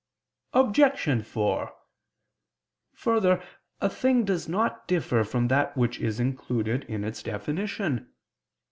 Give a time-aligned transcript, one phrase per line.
[0.53, 1.23] Obj.
[1.23, 1.73] 4:
[2.95, 3.43] Further,
[3.79, 8.11] a thing does not differ from that which is included in its definition.